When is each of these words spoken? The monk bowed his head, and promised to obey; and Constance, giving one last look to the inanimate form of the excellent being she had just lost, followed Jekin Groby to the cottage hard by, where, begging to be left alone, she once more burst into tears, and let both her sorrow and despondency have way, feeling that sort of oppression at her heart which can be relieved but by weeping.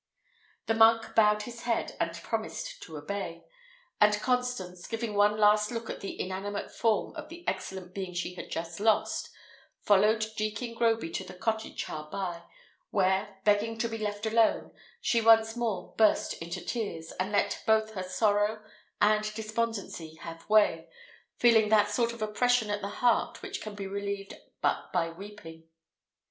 The 0.65 0.73
monk 0.73 1.13
bowed 1.13 1.43
his 1.43 1.61
head, 1.61 1.95
and 1.99 2.11
promised 2.23 2.81
to 2.81 2.97
obey; 2.97 3.45
and 3.99 4.15
Constance, 4.19 4.87
giving 4.87 5.13
one 5.13 5.37
last 5.37 5.69
look 5.69 5.85
to 5.89 5.95
the 5.97 6.19
inanimate 6.19 6.71
form 6.71 7.13
of 7.15 7.29
the 7.29 7.47
excellent 7.47 7.93
being 7.93 8.15
she 8.15 8.33
had 8.33 8.49
just 8.49 8.79
lost, 8.79 9.29
followed 9.83 10.21
Jekin 10.35 10.73
Groby 10.73 11.11
to 11.11 11.23
the 11.23 11.35
cottage 11.35 11.83
hard 11.83 12.09
by, 12.09 12.41
where, 12.89 13.39
begging 13.43 13.77
to 13.77 13.87
be 13.87 13.99
left 13.99 14.25
alone, 14.25 14.71
she 15.01 15.21
once 15.21 15.55
more 15.55 15.93
burst 15.97 16.33
into 16.41 16.65
tears, 16.65 17.11
and 17.19 17.31
let 17.31 17.61
both 17.67 17.91
her 17.93 18.01
sorrow 18.01 18.63
and 18.99 19.31
despondency 19.35 20.15
have 20.15 20.49
way, 20.49 20.89
feeling 21.37 21.69
that 21.69 21.91
sort 21.91 22.11
of 22.11 22.23
oppression 22.23 22.71
at 22.71 22.81
her 22.81 22.87
heart 22.87 23.43
which 23.43 23.61
can 23.61 23.75
be 23.75 23.85
relieved 23.85 24.33
but 24.63 24.91
by 24.91 25.11
weeping. 25.11 25.69